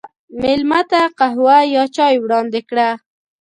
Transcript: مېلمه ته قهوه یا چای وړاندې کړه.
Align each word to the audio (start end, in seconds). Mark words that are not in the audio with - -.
مېلمه 0.41 0.81
ته 0.91 1.01
قهوه 1.19 1.57
یا 1.75 1.83
چای 1.95 2.15
وړاندې 2.19 2.61
کړه. 2.69 2.89